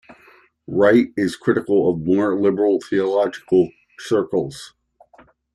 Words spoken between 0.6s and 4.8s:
Wright is critical of more liberal theological circles.